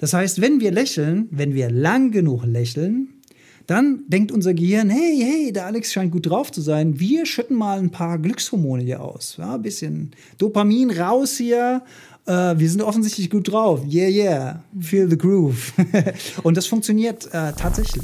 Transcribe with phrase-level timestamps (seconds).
[0.00, 3.08] Das heißt, wenn wir lächeln, wenn wir lang genug lächeln,
[3.66, 7.00] dann denkt unser Gehirn, hey, hey, der Alex scheint gut drauf zu sein.
[7.00, 9.36] Wir schütten mal ein paar Glückshormone hier aus.
[9.38, 11.82] Ja, ein bisschen Dopamin raus hier.
[12.26, 13.80] Äh, wir sind offensichtlich gut drauf.
[13.90, 14.64] Yeah, yeah.
[14.78, 15.72] Feel the groove.
[16.42, 18.02] Und das funktioniert äh, tatsächlich.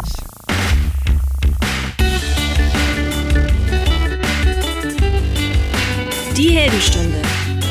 [6.36, 7.20] Die Heldenstunde.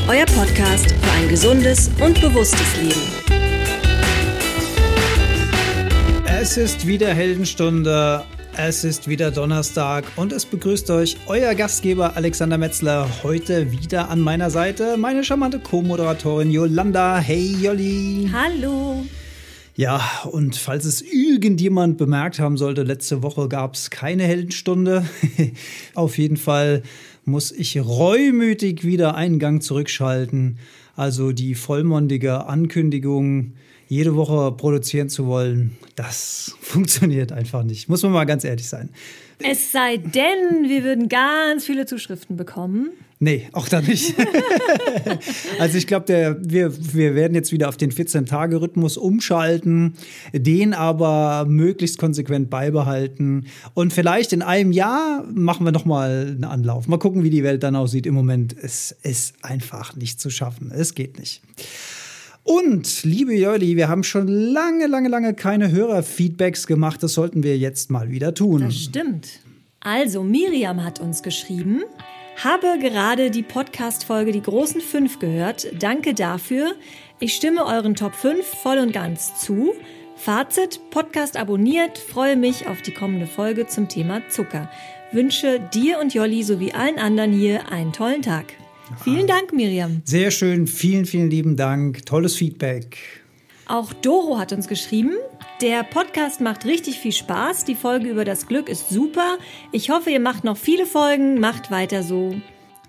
[0.08, 3.19] Euer Podcast für ein gesundes und bewusstes Leben.
[6.42, 8.24] Es ist wieder Heldenstunde.
[8.56, 14.22] Es ist wieder Donnerstag und es begrüßt euch euer Gastgeber Alexander Metzler heute wieder an
[14.22, 17.18] meiner Seite, meine charmante Co-Moderatorin Yolanda.
[17.18, 18.30] Hey Jolli.
[18.32, 19.06] Hallo.
[19.76, 25.04] Ja, und falls es irgendjemand bemerkt haben sollte, letzte Woche gab es keine Heldenstunde.
[25.94, 26.84] Auf jeden Fall
[27.26, 30.58] muss ich reumütig wieder einen Gang zurückschalten.
[30.96, 33.56] Also die vollmondige Ankündigung
[33.90, 37.90] jede Woche produzieren zu wollen, das funktioniert einfach nicht.
[37.90, 38.90] Muss man mal ganz ehrlich sein.
[39.42, 42.92] Es sei denn, wir würden ganz viele Zuschriften bekommen.
[43.20, 44.14] Nee, auch da nicht.
[45.60, 49.96] also ich glaube, wir, wir werden jetzt wieder auf den 14-Tage-Rhythmus umschalten,
[50.34, 53.48] den aber möglichst konsequent beibehalten.
[53.74, 56.88] Und vielleicht in einem Jahr machen wir nochmal einen Anlauf.
[56.88, 58.06] Mal gucken, wie die Welt dann aussieht.
[58.06, 60.72] Im Moment es ist einfach nicht zu schaffen.
[60.72, 61.42] Es geht nicht.
[62.44, 67.04] Und, liebe Jolli, wir haben schon lange, lange, lange keine Hörerfeedbacks gemacht.
[67.04, 68.62] Das sollten wir jetzt mal wieder tun.
[68.62, 69.28] Das stimmt.
[69.82, 71.84] Also, Miriam hat uns geschrieben.
[72.44, 75.68] Habe gerade die Podcast-Folge Die großen fünf gehört.
[75.78, 76.74] Danke dafür.
[77.20, 79.74] Ich stimme euren Top 5 voll und ganz zu.
[80.16, 84.70] Fazit, Podcast abonniert, freue mich auf die kommende Folge zum Thema Zucker.
[85.12, 88.46] Wünsche dir und Jolli sowie allen anderen hier einen tollen Tag.
[89.04, 90.02] Vielen Dank, Miriam.
[90.06, 92.06] Sehr schön, vielen, vielen lieben Dank.
[92.06, 92.98] Tolles Feedback.
[93.68, 95.12] Auch Doro hat uns geschrieben.
[95.62, 97.66] Der Podcast macht richtig viel Spaß.
[97.66, 99.38] Die Folge über das Glück ist super.
[99.72, 101.40] Ich hoffe, ihr macht noch viele Folgen.
[101.40, 102.36] Macht weiter so.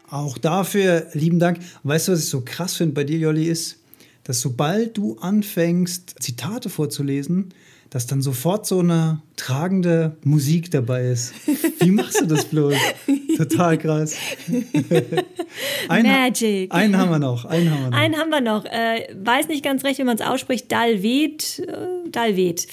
[0.09, 1.59] Auch dafür lieben Dank.
[1.83, 3.79] Weißt du, was ich so krass finde bei dir, Jolli, ist,
[4.25, 7.53] dass sobald du anfängst, Zitate vorzulesen,
[7.91, 11.35] dass dann sofort so eine tragende Musik dabei ist.
[11.81, 12.75] Wie machst du das bloß?
[13.37, 14.17] Total krass.
[15.89, 16.73] Ein, Magic.
[16.73, 17.45] Einen haben wir noch.
[17.45, 17.99] Einen haben wir noch.
[17.99, 18.65] Einen haben wir noch.
[18.65, 20.71] Äh, weiß nicht ganz recht, wie man es ausspricht.
[20.71, 21.59] Dalvet.
[21.59, 22.69] Äh, Dalvet.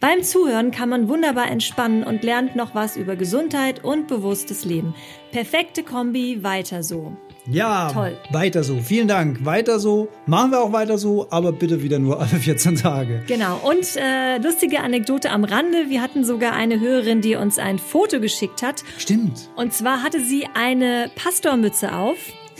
[0.00, 4.94] Beim Zuhören kann man wunderbar entspannen und lernt noch was über Gesundheit und bewusstes Leben.
[5.30, 7.16] Perfekte Kombi, weiter so.
[7.50, 8.16] Ja, Toll.
[8.30, 8.78] weiter so.
[8.78, 9.44] Vielen Dank.
[9.44, 10.08] Weiter so.
[10.26, 13.22] Machen wir auch weiter so, aber bitte wieder nur alle 14 Tage.
[13.26, 13.58] Genau.
[13.64, 15.88] Und äh, lustige Anekdote am Rande.
[15.88, 18.84] Wir hatten sogar eine Hörerin, die uns ein Foto geschickt hat.
[18.98, 19.50] Stimmt.
[19.56, 22.16] Und zwar hatte sie eine Pastormütze auf.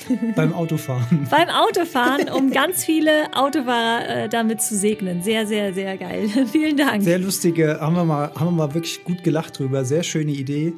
[0.37, 1.29] Beim Autofahren.
[1.31, 5.23] Beim Autofahren, um ganz viele Autofahrer äh, damit zu segnen.
[5.23, 6.29] Sehr, sehr, sehr geil.
[6.51, 7.03] Vielen Dank.
[7.05, 9.85] Sehr lustige, haben wir, mal, haben wir mal wirklich gut gelacht drüber.
[9.85, 10.73] Sehr schöne Idee.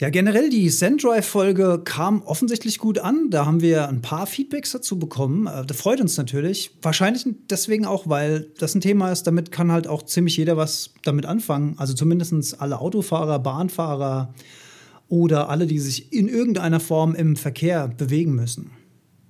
[0.00, 3.28] Ja, generell die Sendrive-Folge kam offensichtlich gut an.
[3.28, 5.46] Da haben wir ein paar Feedbacks dazu bekommen.
[5.46, 6.70] Äh, das freut uns natürlich.
[6.80, 10.94] Wahrscheinlich deswegen auch, weil das ein Thema ist, damit kann halt auch ziemlich jeder was
[11.02, 11.74] damit anfangen.
[11.76, 14.32] Also zumindest alle Autofahrer, Bahnfahrer
[15.10, 18.70] oder alle, die sich in irgendeiner Form im Verkehr bewegen müssen.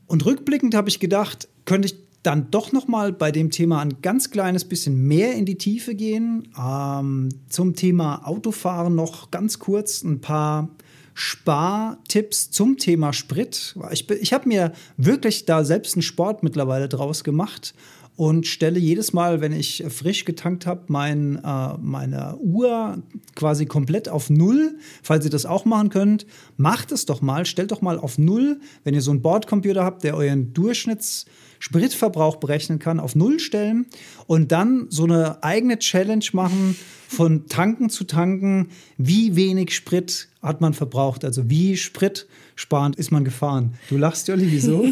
[0.06, 4.03] Und rückblickend habe ich gedacht, könnte ich dann doch noch mal bei dem Thema ein
[4.03, 6.48] ganz kleines bisschen mehr in die Tiefe gehen.
[6.58, 10.69] Ähm, zum Thema Autofahren noch ganz kurz ein paar
[11.14, 13.75] Spartipps zum Thema Sprit.
[13.91, 17.75] Ich, ich habe mir wirklich da selbst einen Sport mittlerweile draus gemacht
[18.16, 23.02] und stelle jedes Mal, wenn ich frisch getankt habe, mein, äh, meine Uhr
[23.34, 24.76] quasi komplett auf Null.
[25.02, 26.26] Falls ihr das auch machen könnt,
[26.58, 30.04] macht es doch mal, stellt doch mal auf Null, wenn ihr so einen Bordcomputer habt,
[30.04, 31.25] der euren Durchschnitts
[31.60, 33.87] Spritverbrauch berechnen kann, auf Null stellen
[34.26, 36.76] und dann so eine eigene Challenge machen,
[37.06, 43.25] von Tanken zu tanken, wie wenig Sprit hat man verbraucht, also wie spritsparend ist man
[43.25, 43.75] gefahren.
[43.88, 44.87] Du lachst, Jolli, wieso?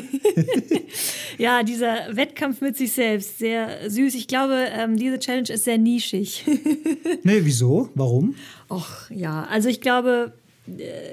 [1.39, 4.15] ja, dieser Wettkampf mit sich selbst, sehr süß.
[4.17, 6.45] Ich glaube, ähm, diese Challenge ist sehr nischig.
[7.23, 7.89] nee, wieso?
[7.95, 8.35] Warum?
[8.69, 10.33] Och, ja, also ich glaube,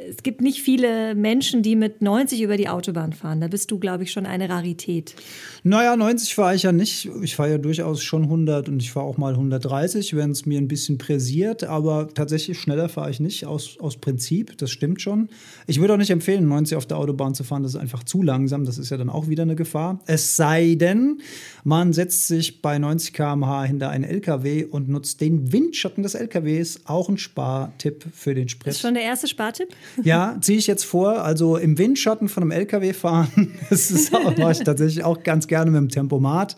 [0.09, 3.41] es gibt nicht viele Menschen, die mit 90 über die Autobahn fahren.
[3.41, 5.15] Da bist du, glaube ich, schon eine Rarität.
[5.63, 7.09] Naja, 90 fahre ich ja nicht.
[7.21, 10.59] Ich fahre ja durchaus schon 100 und ich fahre auch mal 130, wenn es mir
[10.59, 11.63] ein bisschen präsiert.
[11.63, 14.57] Aber tatsächlich schneller fahre ich nicht, aus, aus Prinzip.
[14.57, 15.29] Das stimmt schon.
[15.67, 17.63] Ich würde auch nicht empfehlen, 90 auf der Autobahn zu fahren.
[17.63, 18.65] Das ist einfach zu langsam.
[18.65, 19.99] Das ist ja dann auch wieder eine Gefahr.
[20.05, 21.21] Es sei denn,
[21.63, 26.81] man setzt sich bei 90 km/h hinter einen LKW und nutzt den Windschatten des LKWs.
[26.85, 28.67] Auch ein Spartipp für den Sprit.
[28.67, 29.75] Das ist schon der erste Spartipp?
[30.03, 31.23] Ja, ziehe ich jetzt vor.
[31.23, 33.53] Also im Windschatten von einem LKW fahren.
[33.69, 36.55] Das mache ich tatsächlich auch ganz gerne mit dem Tempomat.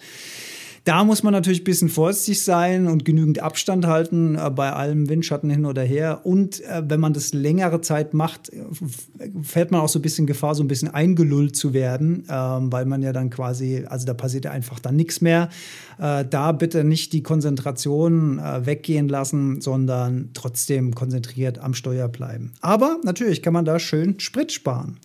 [0.88, 5.10] Da muss man natürlich ein bisschen vorsichtig sein und genügend Abstand halten äh, bei allem
[5.10, 6.22] Windschatten hin oder her.
[6.24, 8.64] Und äh, wenn man das längere Zeit macht, äh,
[9.44, 12.86] fällt man auch so ein bisschen Gefahr, so ein bisschen eingelullt zu werden, ähm, weil
[12.86, 15.50] man ja dann quasi, also da passiert ja einfach dann nichts mehr.
[16.00, 22.54] Äh, da bitte nicht die Konzentration äh, weggehen lassen, sondern trotzdem konzentriert am Steuer bleiben.
[22.62, 24.96] Aber natürlich kann man da schön Sprit sparen.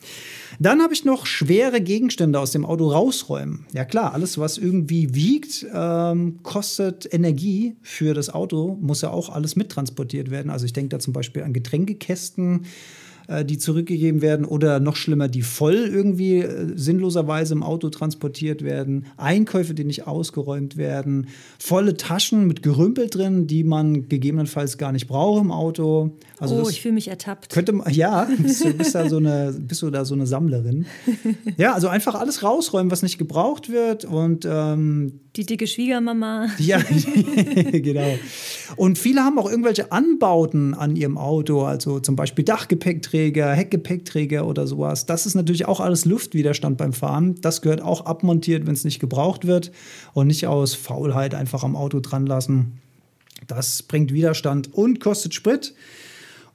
[0.58, 3.66] Dann habe ich noch schwere Gegenstände aus dem Auto rausräumen.
[3.72, 9.28] Ja klar, alles, was irgendwie wiegt, ähm, kostet Energie für das Auto, muss ja auch
[9.28, 10.50] alles mittransportiert werden.
[10.50, 12.66] Also ich denke da zum Beispiel an Getränkekästen,
[13.28, 18.62] äh, die zurückgegeben werden oder noch schlimmer, die voll irgendwie äh, sinnloserweise im Auto transportiert
[18.62, 21.28] werden, Einkäufe, die nicht ausgeräumt werden,
[21.58, 26.16] volle Taschen mit Gerümpel drin, die man gegebenenfalls gar nicht braucht im Auto.
[26.38, 27.50] Also oh, ich fühle mich ertappt.
[27.50, 30.86] Könnte man, ja, bist du, bist, da so eine, bist du da so eine Sammlerin.
[31.56, 36.48] Ja, also einfach alles rausräumen, was nicht gebraucht wird und ähm, die dicke Schwiegermama.
[36.58, 36.78] Ja,
[37.72, 38.18] genau.
[38.76, 44.66] Und viele haben auch irgendwelche Anbauten an ihrem Auto, also zum Beispiel Dachgepäckträger, Heckgepäckträger oder
[44.66, 45.06] sowas.
[45.06, 47.36] Das ist natürlich auch alles Luftwiderstand beim Fahren.
[47.40, 49.72] Das gehört auch abmontiert, wenn es nicht gebraucht wird
[50.12, 52.80] und nicht aus Faulheit einfach am Auto dran lassen.
[53.46, 55.74] Das bringt Widerstand und kostet Sprit.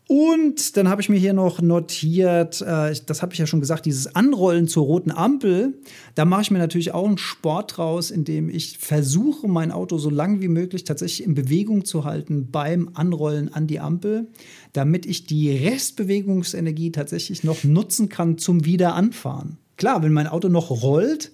[0.08, 3.86] Und dann habe ich mir hier noch notiert, äh, das habe ich ja schon gesagt,
[3.86, 5.74] dieses Anrollen zur roten Ampel.
[6.16, 10.10] Da mache ich mir natürlich auch einen Sport draus, indem ich versuche, mein Auto so
[10.10, 14.28] lang wie möglich tatsächlich in Bewegung zu halten beim Anrollen an die Ampel,
[14.72, 19.58] damit ich die Restbewegungsenergie tatsächlich noch nutzen kann zum Wiederanfahren.
[19.76, 21.34] Klar, wenn mein Auto noch rollt,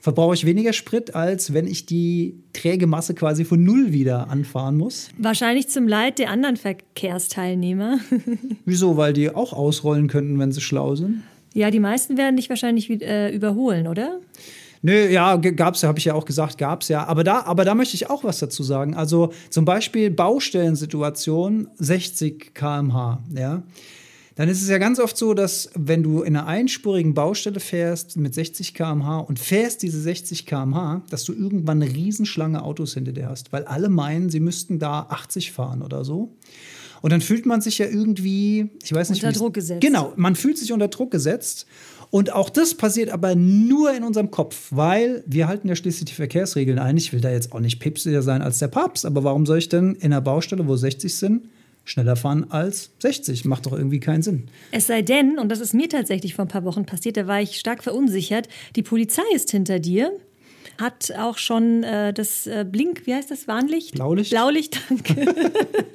[0.00, 4.76] verbrauche ich weniger Sprit, als wenn ich die träge Masse quasi von Null wieder anfahren
[4.76, 5.08] muss.
[5.18, 7.98] Wahrscheinlich zum Leid der anderen Verkehrsteilnehmer.
[8.64, 8.96] Wieso?
[8.96, 11.22] Weil die auch ausrollen könnten, wenn sie schlau sind?
[11.52, 14.20] Ja, die meisten werden dich wahrscheinlich äh, überholen, oder?
[14.82, 17.06] Nö, ja, gab's ja, habe ich ja auch gesagt, gab's ja.
[17.06, 18.94] Aber da, aber da möchte ich auch was dazu sagen.
[18.94, 23.62] Also zum Beispiel Baustellensituation 60 km/h, ja
[24.36, 28.16] dann ist es ja ganz oft so, dass wenn du in einer einspurigen Baustelle fährst
[28.16, 33.12] mit 60 km/h und fährst diese 60 km/h, dass du irgendwann eine Riesenschlange Autos hinter
[33.12, 36.36] dir hast, weil alle meinen, sie müssten da 80 fahren oder so.
[37.02, 39.80] Und dann fühlt man sich ja irgendwie, ich weiß nicht, unter Druck gesetzt.
[39.80, 41.66] Genau, man fühlt sich unter Druck gesetzt.
[42.10, 46.14] Und auch das passiert aber nur in unserem Kopf, weil wir halten ja schließlich die
[46.14, 46.96] Verkehrsregeln ein.
[46.96, 49.68] Ich will da jetzt auch nicht päpstlicher sein als der Papst, aber warum soll ich
[49.68, 51.48] denn in einer Baustelle, wo 60 sind,
[51.90, 53.44] schneller fahren als 60.
[53.44, 54.48] Macht doch irgendwie keinen Sinn.
[54.70, 57.40] Es sei denn, und das ist mir tatsächlich vor ein paar Wochen passiert, da war
[57.40, 60.12] ich stark verunsichert, die Polizei ist hinter dir
[60.80, 63.94] hat auch schon äh, das äh, Blink, wie heißt das, Warnlicht?
[63.94, 64.30] Blaulicht.
[64.30, 65.34] Blaulicht, danke.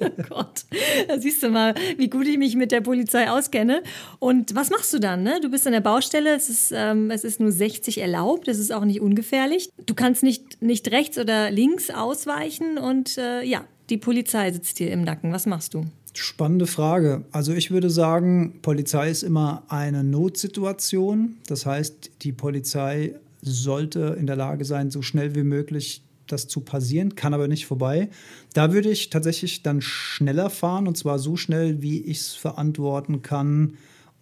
[0.00, 0.64] oh Gott,
[1.08, 3.82] da siehst du mal, wie gut ich mich mit der Polizei auskenne.
[4.18, 5.22] Und was machst du dann?
[5.22, 5.40] Ne?
[5.42, 8.72] Du bist an der Baustelle, es ist, ähm, es ist nur 60 erlaubt, es ist
[8.72, 9.70] auch nicht ungefährlich.
[9.84, 14.90] Du kannst nicht, nicht rechts oder links ausweichen und äh, ja, die Polizei sitzt dir
[14.90, 15.32] im Nacken.
[15.32, 15.86] Was machst du?
[16.14, 17.24] Spannende Frage.
[17.30, 21.36] Also ich würde sagen, Polizei ist immer eine Notsituation.
[21.46, 26.60] Das heißt, die Polizei sollte in der Lage sein, so schnell wie möglich das zu
[26.60, 28.08] passieren, kann aber nicht vorbei.
[28.52, 33.22] Da würde ich tatsächlich dann schneller fahren und zwar so schnell, wie ich es verantworten
[33.22, 33.76] kann,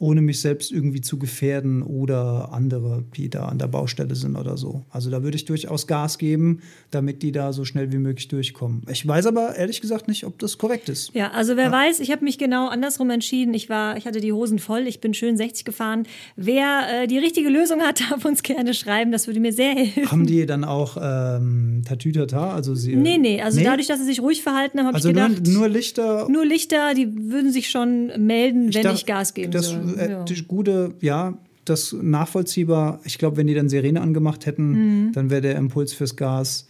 [0.05, 4.59] ohne mich selbst irgendwie zu gefährden oder andere, die da an der Baustelle sind oder
[4.59, 4.85] so.
[4.91, 6.61] Also da würde ich durchaus Gas geben,
[6.91, 8.83] damit die da so schnell wie möglich durchkommen.
[8.91, 11.15] Ich weiß aber ehrlich gesagt nicht, ob das korrekt ist.
[11.15, 11.73] Ja, also wer ja.
[11.73, 13.55] weiß, ich habe mich genau andersrum entschieden.
[13.55, 16.03] Ich war, ich hatte die Hosen voll, ich bin schön 60 gefahren.
[16.37, 19.11] Wer äh, die richtige Lösung hat, darf uns gerne schreiben.
[19.11, 20.11] Das würde mir sehr helfen.
[20.11, 22.53] Haben die dann auch ähm, Tatütata?
[22.53, 23.41] Also sie, nee, nee.
[23.41, 23.65] Also nee?
[23.65, 25.47] dadurch, dass sie sich ruhig verhalten haben, habe also ich gedacht.
[25.47, 26.29] Nur, nur, Lichter.
[26.29, 29.94] Nur Lichter, die würden sich schon melden, ich wenn darf, ich Gas geben das, soll
[29.97, 30.25] äh, ja.
[30.47, 33.01] gute, ja, das nachvollziehbar.
[33.05, 35.13] Ich glaube, wenn die dann Sirene angemacht hätten, mhm.
[35.13, 36.67] dann wäre der Impuls fürs Gas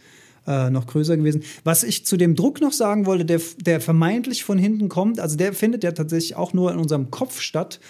[0.47, 1.43] äh, noch größer gewesen.
[1.64, 5.37] Was ich zu dem Druck noch sagen wollte, der, der vermeintlich von hinten kommt, also
[5.37, 7.81] der findet ja tatsächlich auch nur in unserem Kopf statt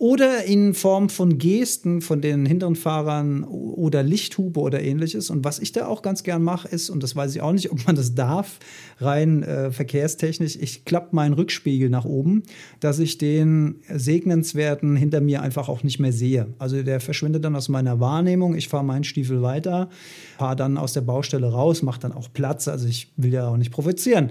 [0.00, 5.28] oder in Form von Gesten von den hinteren Fahrern oder Lichthupe oder ähnliches.
[5.28, 7.70] Und was ich da auch ganz gern mache, ist, und das weiß ich auch nicht,
[7.70, 8.60] ob man das darf,
[8.98, 12.44] rein äh, verkehrstechnisch, ich klappe meinen Rückspiegel nach oben,
[12.80, 16.46] dass ich den segnenswerten hinter mir einfach auch nicht mehr sehe.
[16.58, 18.54] Also der verschwindet dann aus meiner Wahrnehmung.
[18.54, 19.90] Ich fahre meinen Stiefel weiter,
[20.38, 22.68] fahre dann aus der Baustelle raus, mache dann auch Platz.
[22.68, 24.30] Also ich will ja auch nicht provozieren.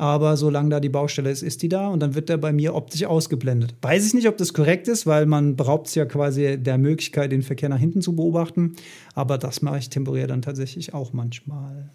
[0.00, 2.74] Aber solange da die Baustelle ist, ist die da und dann wird der bei mir
[2.74, 3.74] optisch ausgeblendet.
[3.82, 7.32] Weiß ich nicht, ob das korrekt ist, weil man beraubt es ja quasi der Möglichkeit,
[7.32, 8.76] den Verkehr nach hinten zu beobachten.
[9.12, 11.90] Aber das mache ich temporär dann tatsächlich auch manchmal.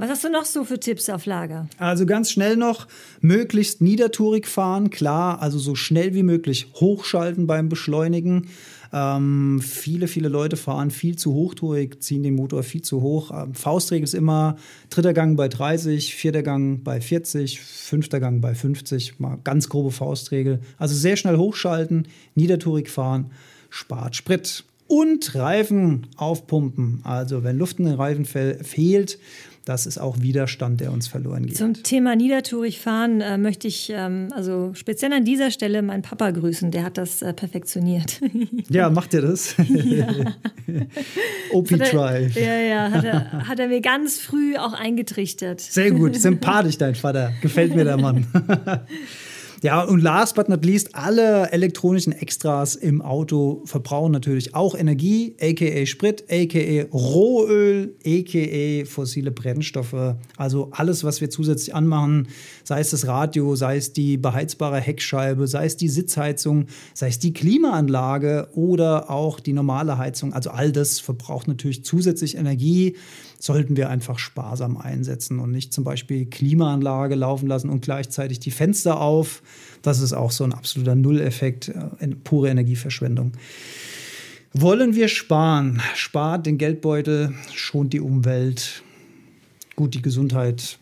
[0.00, 1.68] Was hast du noch so für Tipps auf Lager?
[1.76, 2.86] Also ganz schnell noch,
[3.20, 8.46] möglichst niedertourig fahren, klar, also so schnell wie möglich hochschalten beim Beschleunigen.
[8.92, 13.32] Ähm, viele, viele Leute fahren viel zu hochtourig, ziehen den Motor viel zu hoch.
[13.32, 14.54] Ähm, Faustregel ist immer
[14.88, 19.18] dritter Gang bei 30, vierter Gang bei 40, fünfter Gang bei 50.
[19.18, 20.60] Mal ganz grobe Faustregel.
[20.78, 23.32] Also sehr schnell hochschalten, niedertourig fahren,
[23.68, 24.62] spart Sprit.
[24.86, 27.00] Und Reifen aufpumpen.
[27.04, 29.18] Also wenn Luft in den Reifen fe fehlt,
[29.68, 31.58] das ist auch Widerstand, der uns verloren geht.
[31.58, 36.30] Zum Thema niedertourig fahren äh, möchte ich ähm, also speziell an dieser Stelle meinen Papa
[36.30, 36.70] grüßen.
[36.70, 38.20] Der hat das äh, perfektioniert.
[38.70, 39.54] ja, macht ihr das?
[41.52, 42.34] OP Drive.
[42.34, 45.60] Ja, ja, hat er, hat er mir ganz früh auch eingetrichtert.
[45.60, 47.32] Sehr gut, sympathisch dein Vater.
[47.42, 48.26] Gefällt mir der Mann.
[49.60, 55.34] Ja, und last but not least, alle elektronischen Extras im Auto verbrauchen natürlich auch Energie,
[55.40, 60.14] aka Sprit, aka Rohöl, aka fossile Brennstoffe.
[60.36, 62.28] Also alles, was wir zusätzlich anmachen,
[62.62, 67.18] sei es das Radio, sei es die beheizbare Heckscheibe, sei es die Sitzheizung, sei es
[67.18, 70.34] die Klimaanlage oder auch die normale Heizung.
[70.34, 72.94] Also all das verbraucht natürlich zusätzlich Energie
[73.38, 78.50] sollten wir einfach sparsam einsetzen und nicht zum Beispiel Klimaanlage laufen lassen und gleichzeitig die
[78.50, 79.42] Fenster auf.
[79.82, 83.32] Das ist auch so ein absoluter Nulleffekt, äh, pure Energieverschwendung.
[84.52, 85.80] Wollen wir sparen?
[85.94, 88.82] Spart den Geldbeutel, schont die Umwelt,
[89.76, 90.78] gut die Gesundheit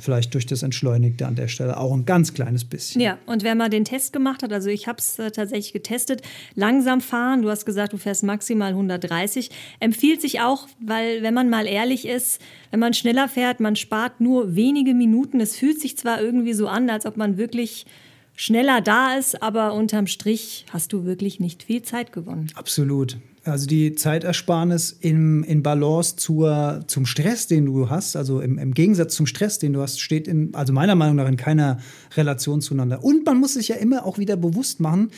[0.00, 3.00] vielleicht durch das Entschleunigte an der Stelle auch ein ganz kleines bisschen.
[3.00, 6.22] Ja, und wer mal den Test gemacht hat, also ich habe es äh, tatsächlich getestet,
[6.54, 11.50] langsam fahren, du hast gesagt, du fährst maximal 130, empfiehlt sich auch, weil wenn man
[11.50, 15.40] mal ehrlich ist, wenn man schneller fährt, man spart nur wenige Minuten.
[15.40, 17.86] Es fühlt sich zwar irgendwie so an, als ob man wirklich
[18.34, 22.50] schneller da ist, aber unterm Strich hast du wirklich nicht viel Zeit gewonnen.
[22.54, 23.18] Absolut.
[23.44, 28.72] Also die Zeitersparnis im, in Balance zur, zum Stress, den du hast, also im, im
[28.72, 31.78] Gegensatz zum Stress, den du hast, steht in, also meiner Meinung nach in keiner
[32.16, 33.02] Relation zueinander.
[33.02, 35.10] Und man muss sich ja immer auch wieder bewusst machen,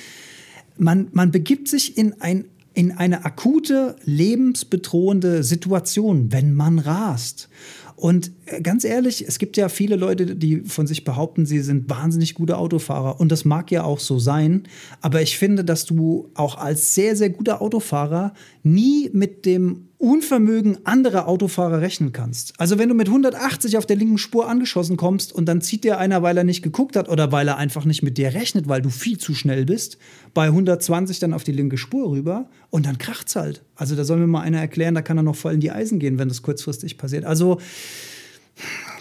[0.76, 7.49] man, man begibt sich in ein in eine akute, lebensbedrohende Situation, wenn man rast.
[7.95, 12.34] Und ganz ehrlich, es gibt ja viele Leute, die von sich behaupten, sie sind wahnsinnig
[12.34, 13.20] gute Autofahrer.
[13.20, 14.64] Und das mag ja auch so sein.
[15.00, 20.84] Aber ich finde, dass du auch als sehr, sehr guter Autofahrer nie mit dem Unvermögen
[20.84, 22.52] anderer Autofahrer rechnen kannst.
[22.58, 25.96] Also wenn du mit 180 auf der linken Spur angeschossen kommst und dann zieht dir
[25.96, 28.82] einer, weil er nicht geguckt hat oder weil er einfach nicht mit dir rechnet, weil
[28.82, 29.96] du viel zu schnell bist,
[30.34, 33.62] bei 120 dann auf die linke Spur rüber und dann kracht's halt.
[33.76, 35.98] Also da soll mir mal einer erklären, da kann er noch voll in die Eisen
[35.98, 37.24] gehen, wenn das kurzfristig passiert.
[37.24, 37.58] Also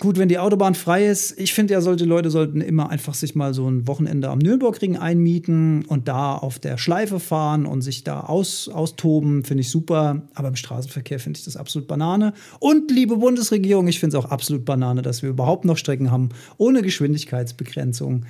[0.04, 3.36] Gut, wenn die Autobahn frei ist, ich finde ja, solche Leute sollten immer einfach sich
[3.36, 8.04] mal so ein Wochenende am Nürnbergring einmieten und da auf der Schleife fahren und sich
[8.04, 10.24] da aus, austoben, finde ich super.
[10.34, 12.34] Aber im Straßenverkehr finde ich das absolut Banane.
[12.60, 16.32] Und liebe Bundesregierung, ich finde es auch absolut Banane, dass wir überhaupt noch Strecken haben
[16.58, 18.26] ohne Geschwindigkeitsbegrenzung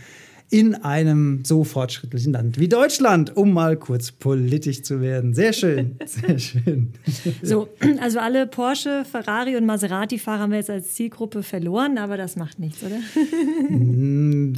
[0.50, 5.34] in einem so fortschrittlichen Land wie Deutschland, um mal kurz politisch zu werden.
[5.34, 6.94] Sehr schön, sehr schön.
[7.42, 7.70] So,
[8.00, 12.60] also alle Porsche, Ferrari und Maserati-Fahrer haben wir jetzt als Zielgruppe verloren, aber das macht
[12.60, 13.00] nichts, oder?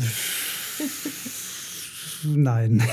[2.28, 2.84] Nein.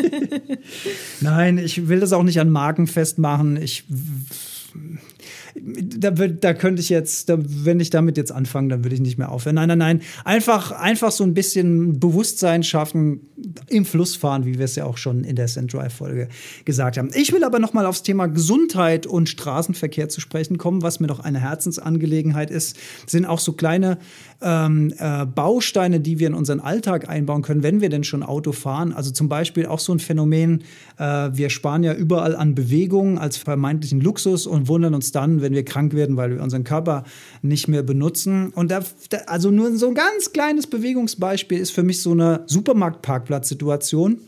[1.20, 3.60] Nein, ich will das auch nicht an Marken festmachen.
[3.60, 3.84] Ich
[5.62, 9.18] da, da könnte ich jetzt, da, wenn ich damit jetzt anfange, dann würde ich nicht
[9.18, 9.56] mehr aufhören.
[9.56, 10.00] Nein, nein, nein.
[10.24, 13.20] Einfach, einfach so ein bisschen Bewusstsein schaffen,
[13.68, 16.28] im Fluss fahren, wie wir es ja auch schon in der Send-Drive-Folge
[16.64, 17.10] gesagt haben.
[17.14, 21.06] Ich will aber noch mal aufs Thema Gesundheit und Straßenverkehr zu sprechen kommen, was mir
[21.06, 22.76] doch eine Herzensangelegenheit ist.
[23.06, 23.98] Sind auch so kleine
[24.42, 28.52] ähm, äh, Bausteine, die wir in unseren Alltag einbauen können, wenn wir denn schon Auto
[28.52, 28.92] fahren.
[28.92, 30.64] Also zum Beispiel auch so ein Phänomen,
[30.98, 35.49] äh, wir sparen ja überall an Bewegung als vermeintlichen Luxus und wundern uns dann, wenn
[35.52, 37.04] wir krank werden, weil wir unseren Körper
[37.42, 38.50] nicht mehr benutzen.
[38.54, 38.80] Und da,
[39.10, 44.18] da also nur so ein ganz kleines Bewegungsbeispiel ist für mich so eine Supermarktparkplatzsituation.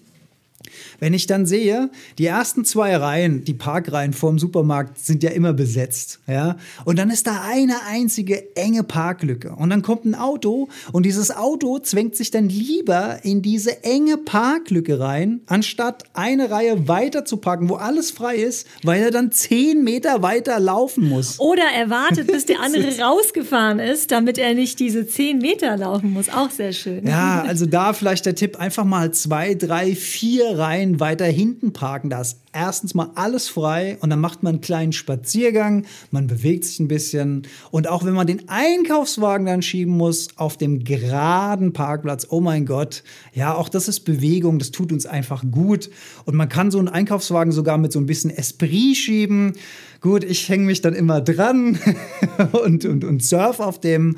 [0.99, 5.53] Wenn ich dann sehe, die ersten zwei Reihen, die Parkreihen vorm Supermarkt sind ja immer
[5.53, 10.69] besetzt, ja, und dann ist da eine einzige enge Parklücke und dann kommt ein Auto
[10.93, 16.89] und dieses Auto zwängt sich dann lieber in diese enge Parklücke rein, anstatt eine Reihe
[16.89, 21.39] weiter zu parken, wo alles frei ist, weil er dann zehn Meter weiter laufen muss.
[21.41, 26.13] Oder er wartet, bis der andere rausgefahren ist, damit er nicht diese zehn Meter laufen
[26.13, 26.29] muss.
[26.29, 27.07] Auch sehr schön.
[27.07, 32.09] Ja, also da vielleicht der Tipp, einfach mal zwei, drei, vier Reihen weiter hinten parken.
[32.09, 36.65] Da ist erstens mal alles frei und dann macht man einen kleinen Spaziergang, man bewegt
[36.65, 41.73] sich ein bisschen und auch wenn man den Einkaufswagen dann schieben muss auf dem geraden
[41.73, 43.03] Parkplatz, oh mein Gott,
[43.35, 45.91] ja, auch das ist Bewegung, das tut uns einfach gut
[46.25, 49.55] und man kann so einen Einkaufswagen sogar mit so ein bisschen Esprit schieben.
[50.01, 51.79] Gut, ich hänge mich dann immer dran
[52.65, 54.17] und, und, und surf auf dem.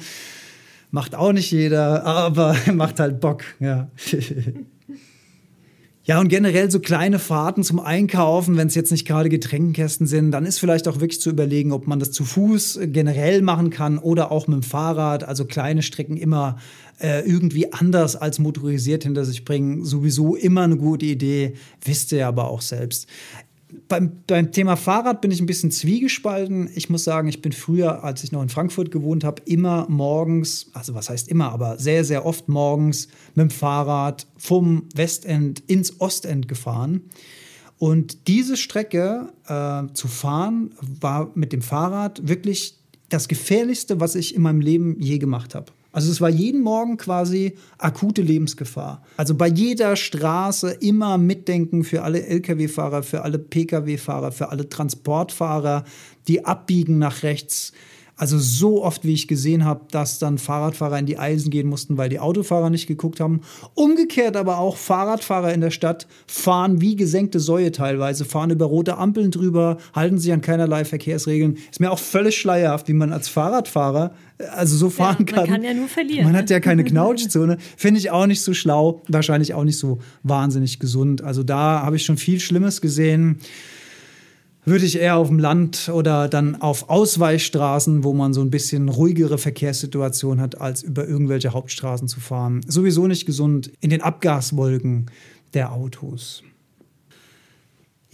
[0.91, 3.89] Macht auch nicht jeder, aber macht halt Bock, ja.
[6.07, 10.33] Ja, und generell so kleine Fahrten zum Einkaufen, wenn es jetzt nicht gerade Getränkekästen sind,
[10.33, 13.97] dann ist vielleicht auch wirklich zu überlegen, ob man das zu Fuß generell machen kann
[13.97, 15.25] oder auch mit dem Fahrrad.
[15.25, 16.59] Also kleine Strecken immer
[17.01, 19.83] äh, irgendwie anders als motorisiert hinter sich bringen.
[19.83, 23.09] Sowieso immer eine gute Idee, wisst ihr aber auch selbst
[23.89, 26.69] beim, beim Thema Fahrrad bin ich ein bisschen zwiegespalten.
[26.75, 30.71] Ich muss sagen, ich bin früher, als ich noch in Frankfurt gewohnt habe, immer morgens,
[30.73, 36.01] also was heißt immer, aber sehr, sehr oft morgens mit dem Fahrrad vom Westend ins
[36.01, 37.03] Ostend gefahren.
[37.79, 42.79] Und diese Strecke äh, zu fahren, war mit dem Fahrrad wirklich
[43.09, 45.73] das Gefährlichste, was ich in meinem Leben je gemacht habe.
[45.95, 49.01] Also es war jeden Morgen quasi akute Lebensgefahr.
[49.17, 55.85] Also bei jeder Straße immer mitdenken für alle Lkw-Fahrer, für alle Pkw-Fahrer, für alle Transportfahrer,
[56.27, 57.73] die abbiegen nach rechts.
[58.17, 61.99] Also so oft, wie ich gesehen habe, dass dann Fahrradfahrer in die Eisen gehen mussten,
[61.99, 63.41] weil die Autofahrer nicht geguckt haben.
[63.75, 68.99] Umgekehrt aber auch Fahrradfahrer in der Stadt fahren wie gesenkte Säue teilweise, fahren über rote
[68.99, 71.59] Ampeln drüber, halten sich an keinerlei Verkehrsregeln.
[71.71, 75.27] Ist mir auch völlig schleierhaft, wie man als Fahrradfahrer äh, also so fahren ja, man
[75.27, 75.39] kann.
[75.39, 76.25] Man kann ja nur verlieren.
[76.25, 77.59] Man hat ja keine Knautschzone.
[77.77, 81.23] Finde ich auch nicht so schlau, wahrscheinlich auch nicht so wahnsinnig gesund.
[81.23, 83.41] Also da habe ich schon viel Schlimmes gesehen
[84.65, 88.89] würde ich eher auf dem Land oder dann auf Ausweichstraßen, wo man so ein bisschen
[88.89, 92.63] ruhigere Verkehrssituation hat, als über irgendwelche Hauptstraßen zu fahren.
[92.67, 95.07] Sowieso nicht gesund in den Abgaswolken
[95.53, 96.43] der Autos.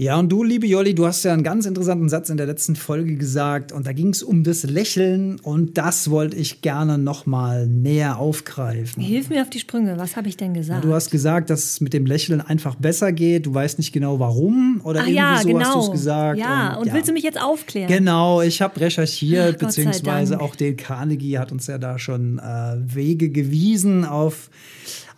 [0.01, 2.75] Ja, und du, liebe Jolli, du hast ja einen ganz interessanten Satz in der letzten
[2.75, 7.67] Folge gesagt und da ging es um das Lächeln und das wollte ich gerne nochmal
[7.67, 9.03] näher aufgreifen.
[9.03, 10.87] Hilf mir auf die Sprünge, was habe ich denn gesagt?
[10.87, 14.19] Du hast gesagt, dass es mit dem Lächeln einfach besser geht, du weißt nicht genau
[14.19, 15.67] warum oder Ach, irgendwie ja, so genau.
[15.67, 16.39] hast du es gesagt.
[16.39, 16.95] Ja, und, und ja.
[16.95, 17.89] willst du mich jetzt aufklären?
[17.89, 22.77] Genau, ich habe recherchiert, Ach, beziehungsweise auch Dale Carnegie hat uns ja da schon äh,
[22.79, 24.49] Wege gewiesen auf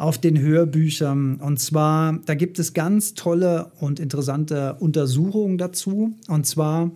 [0.02, 1.36] auf den Hörbüchern.
[1.36, 6.16] Und zwar, da gibt es ganz tolle und interessante Untersuchungen dazu.
[6.26, 6.90] Und zwar,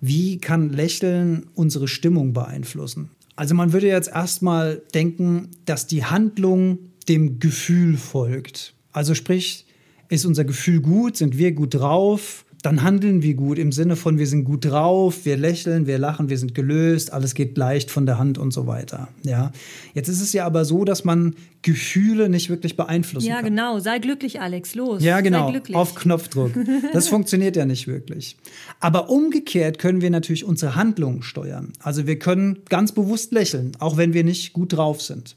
[0.00, 3.10] wie kann Lächeln unsere Stimmung beeinflussen?
[3.36, 8.74] Also man würde jetzt erstmal denken, dass die Handlung dem Gefühl folgt.
[8.90, 9.64] Also sprich,
[10.08, 14.18] ist unser Gefühl gut, sind wir gut drauf, dann handeln wir gut im Sinne von,
[14.18, 18.04] wir sind gut drauf, wir lächeln, wir lachen, wir sind gelöst, alles geht leicht von
[18.04, 19.08] der Hand und so weiter.
[19.22, 19.52] Ja.
[19.94, 23.44] Jetzt ist es ja aber so, dass man Gefühle nicht wirklich beeinflussen ja, kann.
[23.44, 23.78] Ja, genau.
[23.78, 24.74] Sei glücklich, Alex.
[24.74, 25.02] Los.
[25.02, 25.52] Ja, genau.
[25.72, 26.52] Auf Knopfdruck.
[26.92, 28.36] Das funktioniert ja nicht wirklich.
[28.78, 31.72] Aber umgekehrt können wir natürlich unsere Handlungen steuern.
[31.80, 35.36] Also wir können ganz bewusst lächeln, auch wenn wir nicht gut drauf sind.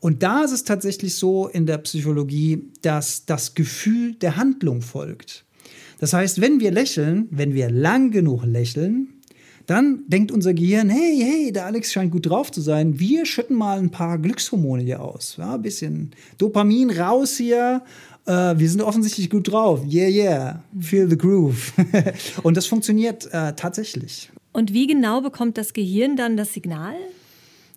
[0.00, 5.43] Und da ist es tatsächlich so in der Psychologie, dass das Gefühl der Handlung folgt.
[6.04, 9.08] Das heißt, wenn wir lächeln, wenn wir lang genug lächeln,
[9.64, 13.00] dann denkt unser Gehirn, hey, hey, der Alex scheint gut drauf zu sein.
[13.00, 15.36] Wir schütten mal ein paar Glückshormone hier aus.
[15.38, 17.80] Ja, ein bisschen Dopamin raus hier.
[18.26, 19.80] Äh, wir sind offensichtlich gut drauf.
[19.90, 20.62] Yeah, yeah.
[20.78, 21.72] Feel the groove.
[22.42, 24.30] Und das funktioniert äh, tatsächlich.
[24.52, 26.96] Und wie genau bekommt das Gehirn dann das Signal?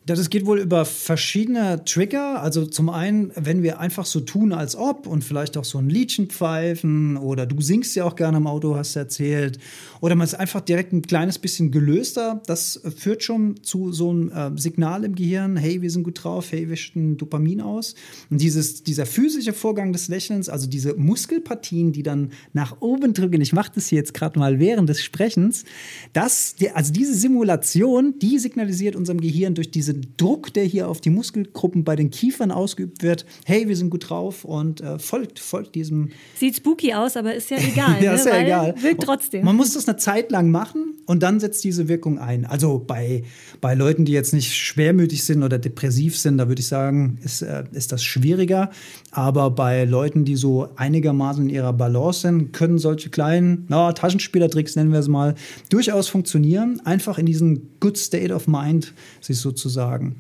[0.07, 2.41] Das geht wohl über verschiedene Trigger.
[2.41, 5.89] Also zum einen, wenn wir einfach so tun, als ob und vielleicht auch so ein
[5.89, 9.59] Liedchen pfeifen oder du singst ja auch gerne im Auto, hast du erzählt.
[9.99, 12.41] Oder man ist einfach direkt ein kleines bisschen gelöster.
[12.45, 16.53] Das führt schon zu so einem äh, Signal im Gehirn, hey, wir sind gut drauf,
[16.53, 17.93] hey, wir schütten Dopamin aus.
[18.29, 23.41] Und dieses, dieser physische Vorgang des Lächelns, also diese Muskelpartien, die dann nach oben drücken,
[23.41, 25.65] ich mache das hier jetzt gerade mal während des Sprechens,
[26.13, 31.09] das, also diese Simulation, die signalisiert unserem Gehirn durch diese Druck, der hier auf die
[31.09, 35.75] Muskelgruppen bei den Kiefern ausgeübt wird, hey, wir sind gut drauf und äh, folgt, folgt
[35.75, 36.09] diesem.
[36.35, 38.03] Sieht spooky aus, aber ist ja egal.
[38.03, 38.31] ja, ist ne?
[38.31, 38.75] ja egal.
[38.81, 39.45] Wirkt trotzdem.
[39.45, 42.45] Man muss das eine Zeit lang machen und dann setzt diese Wirkung ein.
[42.45, 43.23] Also bei,
[43.61, 47.41] bei Leuten, die jetzt nicht schwermütig sind oder depressiv sind, da würde ich sagen, ist,
[47.41, 48.69] äh, ist das schwieriger.
[49.11, 54.75] Aber bei Leuten, die so einigermaßen in ihrer Balance sind, können solche kleinen na, Taschenspielertricks,
[54.75, 55.35] nennen wir es mal,
[55.69, 56.81] durchaus funktionieren.
[56.83, 60.17] Einfach in diesen Good State of Mind sich sozusagen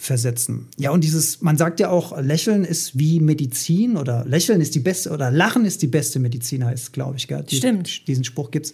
[0.00, 0.66] versetzen.
[0.78, 4.80] Ja, und dieses, man sagt ja auch, Lächeln ist wie Medizin oder Lächeln ist die
[4.80, 7.28] beste oder Lachen ist die beste Medizin, heißt glaube ich.
[7.28, 7.44] Gell?
[7.46, 8.08] Stimmt.
[8.08, 8.72] Diesen Spruch gibt es.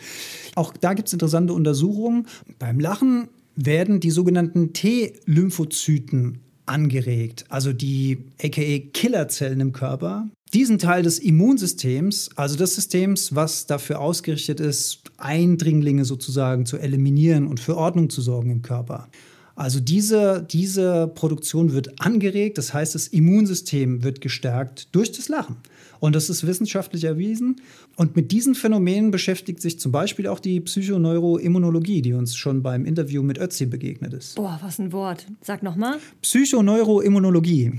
[0.54, 2.28] Auch da gibt es interessante Untersuchungen.
[2.60, 10.28] Beim Lachen werden die sogenannten T-Lymphozyten angeregt, also die aka Killerzellen im Körper.
[10.54, 17.48] diesen Teil des Immunsystems, also des Systems, was dafür ausgerichtet ist, Eindringlinge sozusagen zu eliminieren
[17.48, 19.08] und für Ordnung zu sorgen im Körper.
[19.56, 25.56] Also diese, diese Produktion wird angeregt, das heißt, das Immunsystem wird gestärkt durch das Lachen.
[25.98, 27.56] Und das ist wissenschaftlich erwiesen.
[27.96, 32.84] Und mit diesen Phänomenen beschäftigt sich zum Beispiel auch die Psychoneuroimmunologie, die uns schon beim
[32.84, 34.34] Interview mit Ötzi begegnet ist.
[34.34, 35.26] Boah, was ein Wort.
[35.40, 36.00] Sag nochmal.
[36.20, 37.72] Psychoneuroimmunologie.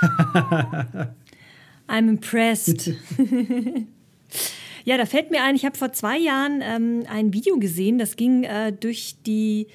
[1.88, 2.92] I'm impressed.
[4.84, 8.16] ja, da fällt mir ein, ich habe vor zwei Jahren ähm, ein Video gesehen, das
[8.16, 9.68] ging äh, durch die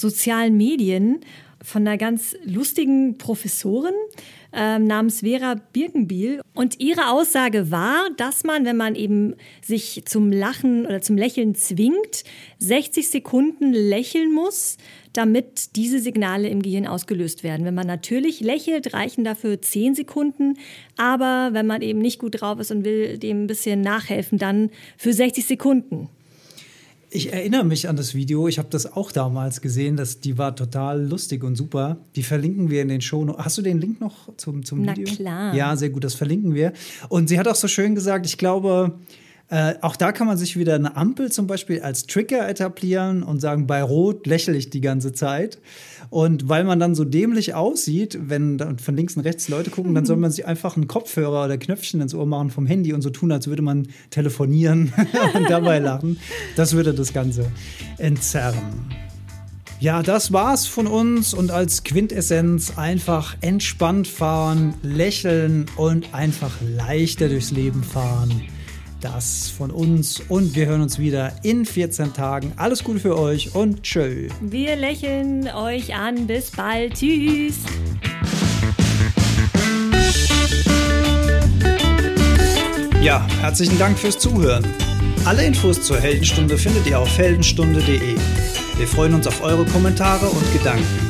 [0.00, 1.20] sozialen Medien
[1.62, 3.94] von einer ganz lustigen Professorin
[4.52, 6.40] ähm, namens Vera Birkenbiel.
[6.54, 11.54] Und ihre Aussage war, dass man, wenn man eben sich zum Lachen oder zum Lächeln
[11.54, 12.24] zwingt,
[12.58, 14.76] 60 Sekunden lächeln muss,
[15.12, 17.66] damit diese Signale im Gehirn ausgelöst werden.
[17.66, 20.56] Wenn man natürlich lächelt, reichen dafür 10 Sekunden.
[20.96, 24.70] Aber wenn man eben nicht gut drauf ist und will dem ein bisschen nachhelfen, dann
[24.96, 26.08] für 60 Sekunden.
[27.12, 28.46] Ich erinnere mich an das Video.
[28.46, 29.96] Ich habe das auch damals gesehen.
[29.96, 31.96] Das, die war total lustig und super.
[32.14, 33.26] Die verlinken wir in den Show.
[33.36, 35.04] Hast du den Link noch zum, zum Video?
[35.08, 35.54] Na klar.
[35.54, 36.04] Ja, sehr gut.
[36.04, 36.72] Das verlinken wir.
[37.08, 39.00] Und sie hat auch so schön gesagt, ich glaube,
[39.50, 43.40] äh, auch da kann man sich wieder eine Ampel zum Beispiel als Trigger etablieren und
[43.40, 45.58] sagen, bei Rot lächle ich die ganze Zeit.
[46.08, 50.06] Und weil man dann so dämlich aussieht, wenn von links und rechts Leute gucken, dann
[50.06, 53.10] soll man sich einfach einen Kopfhörer oder Knöpfchen ins Ohr machen vom Handy und so
[53.10, 54.92] tun, als würde man telefonieren
[55.34, 56.20] und dabei lachen.
[56.54, 57.50] Das würde das Ganze
[57.98, 58.86] entzerren.
[59.80, 67.28] Ja, das war's von uns und als Quintessenz einfach entspannt fahren, lächeln und einfach leichter
[67.28, 68.42] durchs Leben fahren
[69.00, 72.52] das von uns und wir hören uns wieder in 14 Tagen.
[72.56, 74.28] Alles Gute für euch und tschö.
[74.40, 76.26] Wir lächeln euch an.
[76.26, 76.94] Bis bald.
[76.94, 77.56] Tschüss.
[83.02, 84.64] Ja, herzlichen Dank fürs Zuhören.
[85.24, 88.16] Alle Infos zur Heldenstunde findet ihr auf heldenstunde.de.
[88.76, 91.09] Wir freuen uns auf eure Kommentare und Gedanken.